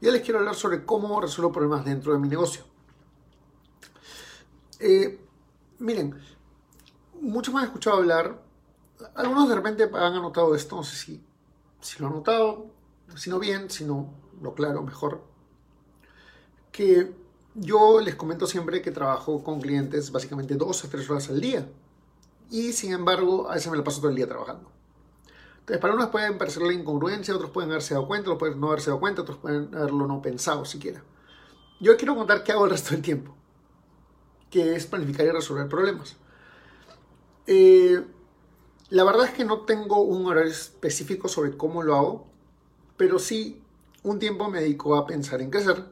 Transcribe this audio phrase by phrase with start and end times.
[0.00, 2.64] Ya les quiero hablar sobre cómo resuelvo problemas dentro de mi negocio.
[4.78, 5.18] Eh,
[5.78, 6.18] miren,
[7.20, 8.42] muchos me han escuchado hablar,
[9.14, 11.24] algunos de repente han anotado esto, no sé si,
[11.80, 12.66] si lo han notado,
[13.14, 15.22] si no bien, si no lo claro mejor,
[16.72, 17.14] que
[17.54, 21.66] yo les comento siempre que trabajo con clientes básicamente dos a tres horas al día
[22.50, 24.75] y sin embargo a veces me la paso todo el día trabajando.
[25.66, 28.68] Entonces, para unos pueden parecer la incongruencia, otros pueden haberse dado cuenta, otros pueden no
[28.68, 31.02] haberse dado cuenta, otros pueden haberlo no pensado siquiera.
[31.80, 33.34] Yo quiero contar qué hago el resto del tiempo,
[34.48, 36.14] que es planificar y resolver problemas.
[37.48, 38.00] Eh,
[38.90, 42.26] la verdad es que no tengo un horario específico sobre cómo lo hago,
[42.96, 43.60] pero sí
[44.04, 45.84] un tiempo me dedico a pensar en crecer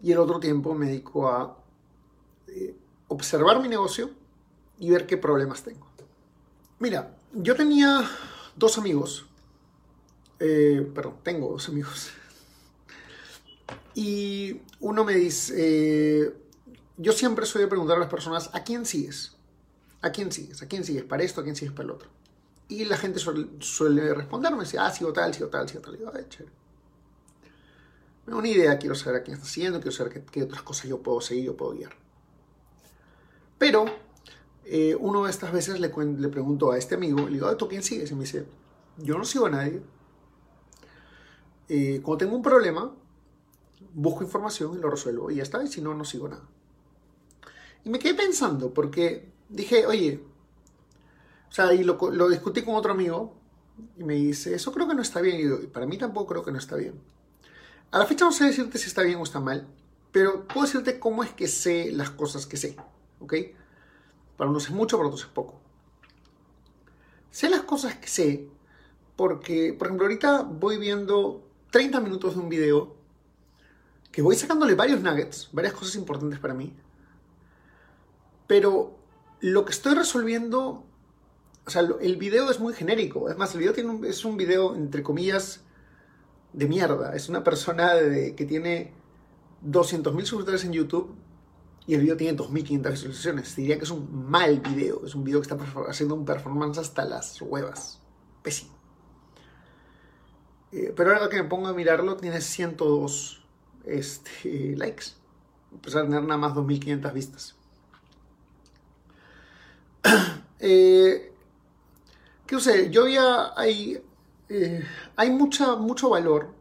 [0.00, 1.58] y el otro tiempo me dedico a
[2.46, 2.76] eh,
[3.08, 4.10] observar mi negocio
[4.78, 5.88] y ver qué problemas tengo.
[6.78, 8.08] Mira, yo tenía
[8.56, 9.26] dos amigos,
[10.38, 12.10] eh, perdón, tengo dos amigos,
[13.94, 16.34] y uno me dice, eh,
[16.96, 19.36] yo siempre de preguntar a las personas, ¿a quién sigues?
[20.00, 20.62] ¿A quién sigues?
[20.62, 21.40] ¿A quién sigues para esto?
[21.40, 22.08] ¿A quién sigues para el otro?
[22.68, 25.94] Y la gente suele, responderme, dice, ah, sigo tal, sigo tal, sigo tal.
[25.94, 26.52] Y digo, ay, chévere.
[28.26, 31.02] Me una idea, quiero saber a quién está siguiendo, quiero saber qué, otras cosas yo
[31.02, 31.92] puedo seguir, yo puedo guiar.
[33.58, 33.84] Pero
[34.74, 37.82] eh, una de estas veces le, le pregunto a este amigo, le digo, ¿tú quién
[37.82, 38.10] sigues?
[38.10, 38.46] Y me dice,
[38.96, 39.82] yo no sigo a nadie.
[41.68, 42.90] Eh, cuando tengo un problema,
[43.92, 46.44] busco información y lo resuelvo y ya está, y si no, no sigo nada.
[47.84, 50.24] Y me quedé pensando, porque dije, oye,
[51.50, 51.98] o sea, y lo,
[52.30, 53.34] discutí con otro amigo
[53.98, 55.62] y me dice, eso creo que no está bien.
[55.64, 56.94] Y para mí tampoco creo que no está bien.
[57.90, 59.68] A la fecha no sé decirte si está bien o está mal,
[60.12, 62.74] pero puedo decirte cómo es que sé las cosas que sé,
[63.20, 63.34] ¿ok?
[64.42, 65.54] Para unos es mucho, para otros es poco.
[67.30, 68.48] Sé las cosas que sé
[69.14, 72.96] porque, por ejemplo, ahorita voy viendo 30 minutos de un video
[74.10, 76.74] que voy sacándole varios nuggets, varias cosas importantes para mí.
[78.48, 78.98] Pero
[79.38, 80.86] lo que estoy resolviendo,
[81.64, 83.30] o sea, el video es muy genérico.
[83.30, 85.60] Es más, el video tiene es un video, entre comillas,
[86.52, 87.14] de mierda.
[87.14, 87.92] Es una persona
[88.36, 88.92] que tiene
[89.64, 91.14] 200.000 suscriptores en YouTube
[91.86, 93.56] y el video tiene 2.500 visualizaciones.
[93.56, 95.04] Diría que es un mal video.
[95.04, 98.00] Es un video que está haciendo un performance hasta las huevas.
[98.42, 98.72] Pésimo.
[100.70, 103.44] Eh, pero ahora que me pongo a mirarlo, tiene 102
[103.84, 105.06] este, likes.
[105.76, 107.56] A pesar de tener nada más 2.500 vistas.
[110.60, 111.34] eh,
[112.46, 112.90] ¿Qué sé?
[112.90, 114.00] Yo ya hay,
[114.48, 114.84] eh,
[115.16, 116.54] hay mucha, mucho valor.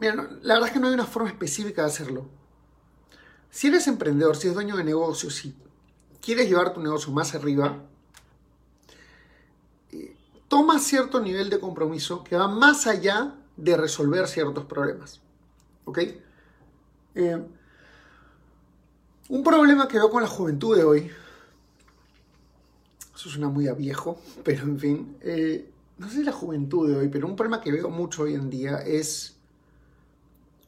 [0.00, 2.37] Mira, la verdad es que no hay una forma específica de hacerlo.
[3.50, 5.54] Si eres emprendedor, si eres dueño de negocios, si
[6.20, 7.78] quieres llevar tu negocio más arriba,
[10.48, 15.20] toma cierto nivel de compromiso que va más allá de resolver ciertos problemas.
[15.84, 15.98] ¿Ok?
[17.14, 17.46] Eh,
[19.28, 21.10] un problema que veo con la juventud de hoy,
[23.14, 26.96] eso suena muy a viejo, pero en fin, eh, no sé si la juventud de
[26.96, 29.36] hoy, pero un problema que veo mucho hoy en día es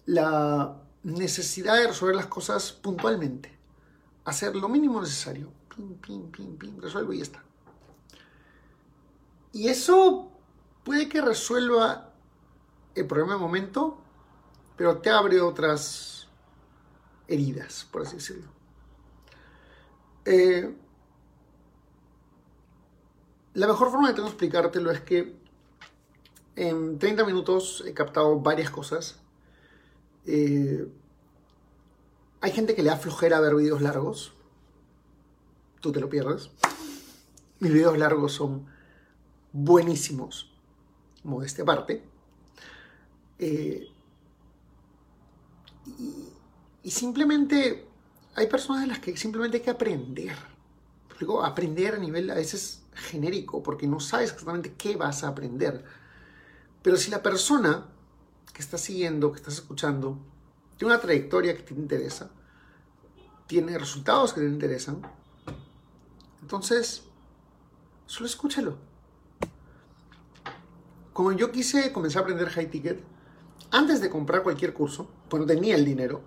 [0.07, 3.57] la necesidad de resolver las cosas puntualmente.
[4.25, 5.53] Hacer lo mínimo necesario.
[5.75, 7.45] Pim, pim, pim, pim, resuelvo y ya está.
[9.53, 10.31] Y eso
[10.85, 12.13] puede que resuelva
[12.95, 13.99] el problema de momento,
[14.77, 16.29] pero te abre otras
[17.29, 18.49] heridas, por así decirlo.
[20.25, 20.75] Eh,
[23.55, 25.35] la mejor forma de tengo explicártelo es que
[26.57, 29.19] en 30 minutos he captado varias cosas.
[30.27, 30.87] Eh,
[32.41, 34.33] hay gente que le da flojera ver videos largos.
[35.81, 36.51] Tú te lo pierdes.
[37.61, 38.67] Mis videos largos son
[39.53, 40.53] buenísimos,
[41.23, 42.03] modestia aparte.
[43.39, 43.89] Eh,
[46.83, 47.87] y, simplemente
[48.35, 50.37] hay personas de las que simplemente hay que aprender.
[51.43, 55.85] Aprender a nivel a veces genérico, porque no sabes exactamente qué vas a aprender.
[56.83, 57.89] Pero si la persona
[58.61, 60.19] que estás siguiendo, que estás escuchando,
[60.77, 62.31] tiene una trayectoria que te interesa,
[63.47, 65.03] tiene resultados que te interesan,
[66.43, 67.03] entonces
[68.07, 68.91] solo escúchalo
[71.21, 73.03] como yo quise comenzar a aprender high ticket,
[73.71, 76.23] antes de comprar cualquier curso, cuando tenía el dinero,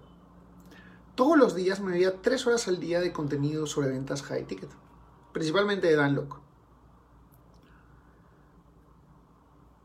[1.16, 4.70] todos los días me veía tres horas al día de contenido sobre ventas high ticket,
[5.32, 6.40] principalmente de Dan Lok.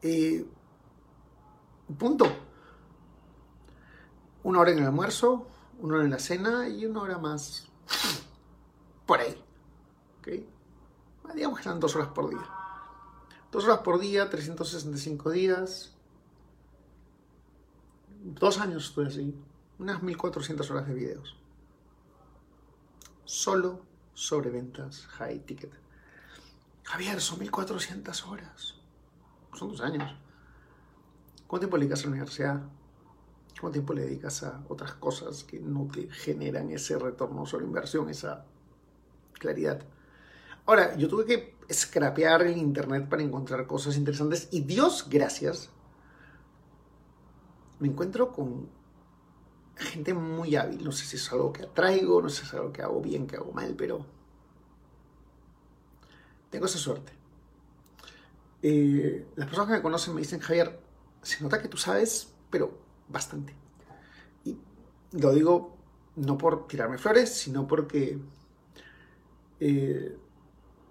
[0.03, 0.45] Eh,
[1.95, 2.27] punto.
[4.43, 5.47] Una hora en el almuerzo,
[5.81, 7.69] una hora en la cena y una hora más
[9.07, 9.43] por ahí.
[10.21, 10.49] ¿Okay?
[11.35, 12.47] Digamos que eran dos horas por día.
[13.51, 15.95] Dos horas por día, 365 días.
[18.23, 19.35] Dos años estuve así.
[19.79, 21.37] Unas 1400 horas de videos.
[23.25, 23.81] Solo
[24.13, 25.73] sobre ventas high ticket.
[26.85, 28.75] Javier, son 1400 horas.
[29.55, 30.15] Son dos años.
[31.49, 32.63] ¿Cuánto tiempo le dedicas a la universidad?
[33.59, 38.11] ¿Cuánto tiempo le dedicas a otras cosas que no te generan ese retorno sobre inversión,
[38.11, 38.45] esa
[39.33, 39.83] claridad?
[40.67, 45.71] Ahora, yo tuve que scrapear el internet para encontrar cosas interesantes y Dios gracias,
[47.79, 48.69] me encuentro con
[49.77, 50.85] gente muy hábil.
[50.85, 53.27] No sé si es algo que atraigo, no sé si es algo que hago bien,
[53.27, 54.05] que hago mal, pero
[56.51, 57.13] tengo esa suerte.
[58.61, 60.88] Eh, las personas que me conocen me dicen, Javier,
[61.23, 62.79] se nota que tú sabes, pero
[63.09, 63.55] bastante.
[64.45, 64.59] Y
[65.13, 65.77] lo digo
[66.17, 68.19] no por tirarme flores, sino porque
[69.61, 70.17] eh,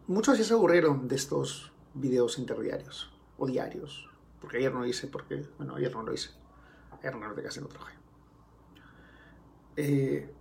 [0.07, 4.09] muchos ya se aburrieron de estos videos interdiarios o diarios.
[4.39, 6.29] Porque ayer no lo hice, porque, bueno, ayer no lo hice.
[6.99, 7.95] Ayer no lo casi no trabajé.
[9.75, 10.33] Eh,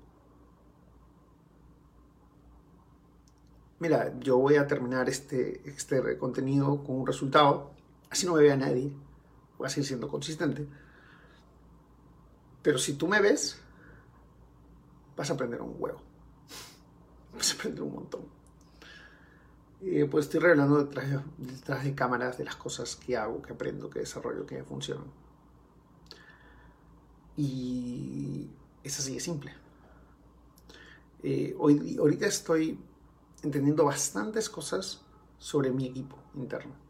[3.78, 7.72] mira, yo voy a terminar este, este contenido con un resultado.
[8.10, 8.92] Así no me ve a nadie.
[9.58, 10.66] Voy a seguir siendo consistente.
[12.62, 13.60] Pero si tú me ves,
[15.16, 16.00] vas a aprender un huevo.
[17.34, 18.22] Vas a aprender un montón.
[19.82, 23.90] Eh, pues estoy revelando detrás, detrás, de cámaras de las cosas que hago, que aprendo,
[23.90, 25.06] que desarrollo, que funcionan.
[27.36, 28.50] Y
[28.82, 29.54] es así de simple.
[31.22, 32.78] Eh, hoy, ahorita estoy
[33.42, 35.02] entendiendo bastantes cosas
[35.38, 36.85] sobre mi equipo interno.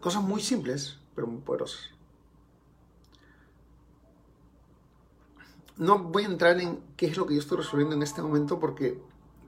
[0.00, 1.90] Cosas muy simples, pero muy poderosas.
[5.76, 8.58] No voy a entrar en qué es lo que yo estoy resolviendo en este momento
[8.58, 9.00] porque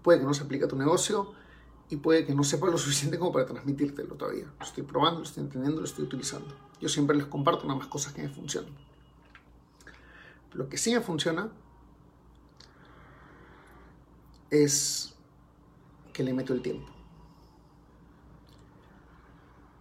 [0.03, 1.33] puede que no se aplique a tu negocio
[1.89, 4.47] y puede que no sepa lo suficiente como para transmitírtelo todavía.
[4.59, 6.55] Lo estoy probando, lo estoy entendiendo, lo estoy utilizando.
[6.81, 8.73] Yo siempre les comparto nada más cosas que me funcionan.
[10.53, 11.51] Lo que sí me funciona
[14.51, 15.15] es
[16.13, 16.92] que le meto el tiempo.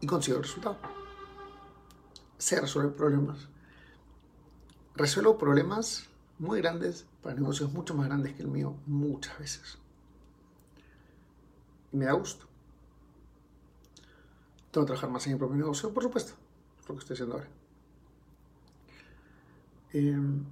[0.01, 0.77] Y consigo el resultado.
[2.37, 3.47] Sé resolver problemas.
[4.95, 6.09] Resuelvo problemas
[6.39, 9.77] muy grandes para negocios mucho más grandes que el mío muchas veces.
[11.93, 12.47] Y me da gusto.
[14.71, 16.33] Tengo que trabajar más en mi propio negocio, por supuesto.
[16.81, 17.47] Es lo que estoy haciendo ahora.
[19.93, 20.45] Em,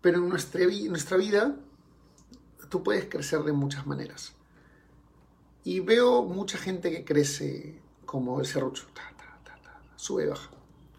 [0.00, 1.56] pero en nuestra vida
[2.68, 4.34] tú puedes crecer de muchas maneras.
[5.64, 7.80] Y veo mucha gente que crece
[8.12, 8.84] como el serrucho,
[9.96, 10.50] sube y baja.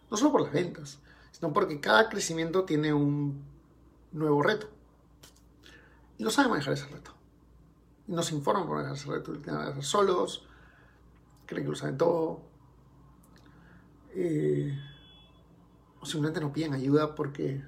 [0.10, 0.98] No solo por las ventas,
[1.31, 3.44] sino porque cada crecimiento tiene un
[4.13, 4.68] nuevo reto.
[6.18, 7.12] Y no sabe manejar ese reto.
[8.07, 9.31] Y no se informan por manejar ese reto.
[9.33, 10.48] Tienen que hacer solos,
[11.45, 12.42] creen que lo saben todo.
[14.16, 14.75] Eh,
[16.02, 17.64] o simplemente no piden ayuda porque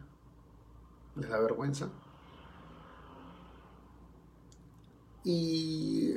[1.18, 1.90] les da vergüenza.
[5.24, 6.16] Y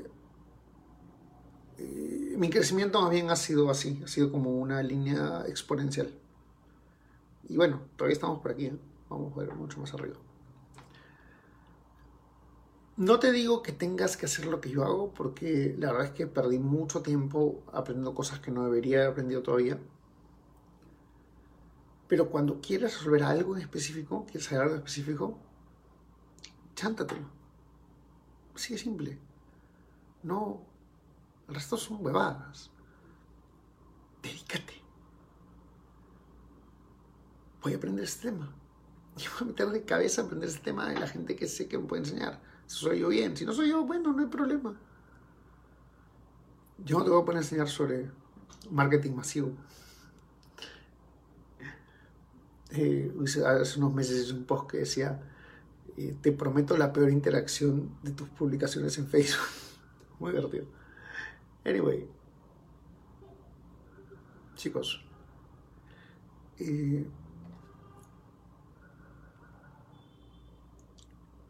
[1.79, 6.11] eh, mi crecimiento más bien ha sido así, ha sido como una línea exponencial.
[7.49, 8.79] Y bueno, todavía estamos por aquí, ¿eh?
[9.09, 10.17] vamos a ver mucho más arriba.
[12.97, 16.13] No te digo que tengas que hacer lo que yo hago, porque la verdad es
[16.13, 19.79] que perdí mucho tiempo aprendiendo cosas que no debería haber aprendido todavía.
[22.09, 25.39] Pero cuando quieres resolver algo en específico, quieres saber algo específico,
[26.75, 27.29] chántatelo.
[28.55, 29.19] Así de simple.
[30.25, 30.63] No,
[31.49, 32.71] el resto son huevadas.
[34.23, 34.75] Dedícate.
[37.63, 38.55] Voy a aprender este tema.
[39.19, 41.67] Y voy a meter de cabeza a aprender este tema de la gente que sé
[41.67, 42.41] que me puede enseñar.
[42.67, 44.79] Si soy yo bien, si no soy yo, bueno, no hay problema.
[46.85, 48.09] Yo no te voy a poner a enseñar sobre
[48.71, 49.51] marketing masivo.
[52.71, 53.13] Eh,
[53.45, 55.21] hace unos meses hice un post que decía,
[55.97, 59.49] eh, te prometo la peor interacción de tus publicaciones en Facebook.
[60.21, 60.67] Muy divertido.
[61.65, 62.09] Anyway,
[64.55, 65.05] chicos,
[66.59, 67.07] eh,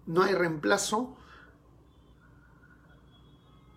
[0.06, 1.16] no hay reemplazo.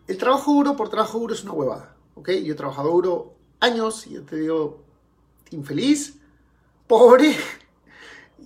[0.07, 2.29] El trabajo duro por trabajo duro es una huevada, ¿ok?
[2.43, 4.83] Yo he trabajado duro años y yo te digo,
[5.51, 6.19] infeliz,
[6.87, 7.35] pobre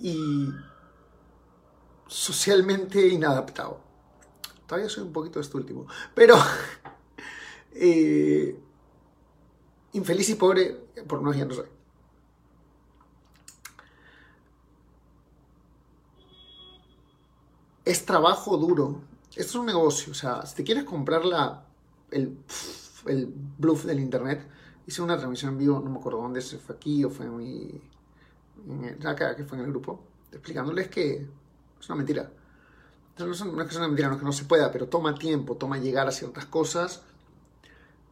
[0.02, 0.50] y
[2.08, 3.80] socialmente inadaptado.
[4.68, 6.36] Todavía soy un poquito este último, pero
[7.76, 8.58] eh,
[9.94, 10.76] infeliz y pobre,
[11.08, 11.68] por no no soy.
[17.84, 19.02] Es trabajo duro.
[19.30, 20.12] Esto es un negocio.
[20.12, 21.22] O sea, si te quieres comprar
[22.12, 22.38] el,
[23.06, 23.28] el
[23.58, 24.48] bluff del internet,
[24.88, 27.38] hice una transmisión en vivo, no me acuerdo dónde, se fue aquí o fue en
[27.38, 27.82] mi.
[29.06, 31.28] acá, que fue en el grupo, explicándoles que
[31.80, 32.32] es una mentira.
[33.18, 35.56] No, es que sea una mentira, no es que no se pueda, pero toma tiempo,
[35.56, 37.04] toma llegar a ciertas cosas.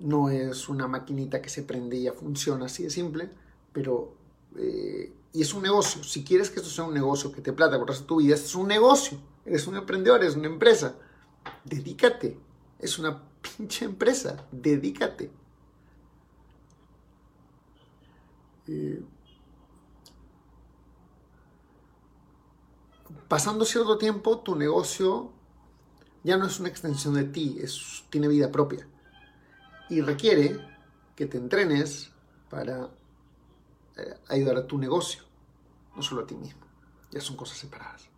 [0.04, 3.30] No es una maquinita que se prende y ya funciona así de simple,
[3.72, 4.14] pero.
[4.58, 6.04] Eh, y es un negocio.
[6.04, 8.48] Si quieres que esto sea un negocio que te plata por el tu vida, esto
[8.48, 9.18] es un negocio.
[9.46, 10.96] Eres un emprendedor, eres una empresa.
[11.64, 12.38] Dedícate.
[12.80, 14.46] Es una pinche empresa.
[14.52, 15.32] Dedícate.
[18.68, 19.04] Eh,
[23.28, 25.32] pasando cierto tiempo, tu negocio
[26.24, 28.88] ya no es una extensión de ti, es, tiene vida propia.
[29.90, 30.60] Y requiere
[31.16, 32.12] que te entrenes
[32.50, 32.90] para
[33.98, 35.24] eh, ayudar a tu negocio,
[35.96, 36.62] no solo a ti mismo.
[37.12, 38.14] Ya son cosas separadas.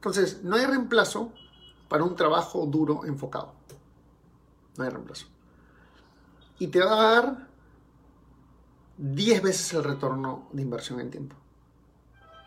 [0.00, 1.32] Entonces, no hay reemplazo
[1.88, 3.52] para un trabajo duro enfocado.
[4.76, 5.26] No hay reemplazo.
[6.58, 7.48] Y te va a dar
[8.96, 11.36] 10 veces el retorno de inversión en tiempo.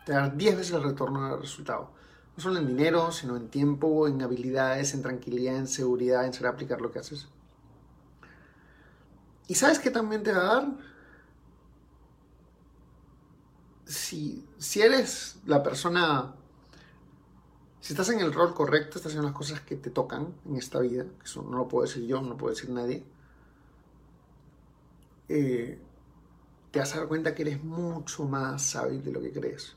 [0.04, 1.90] Te va a dar 10 veces el retorno del resultado.
[2.36, 6.52] No solo en dinero, sino en tiempo, en habilidades, en tranquilidad, en seguridad, en saber
[6.52, 7.28] aplicar lo que haces.
[9.46, 10.72] ¿Y sabes qué también te va a dar?
[13.84, 16.34] Si, si eres la persona,
[17.80, 20.80] si estás en el rol correcto, estás haciendo las cosas que te tocan en esta
[20.80, 23.04] vida, que eso no lo puedo decir yo, no lo puede decir nadie,
[25.28, 25.78] eh,
[26.70, 29.76] te vas a dar cuenta que eres mucho más hábil de lo que crees.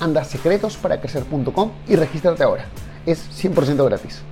[0.00, 2.64] Anda secretosparacrecer.com y regístrate ahora.
[3.06, 4.22] Es 100% gratis.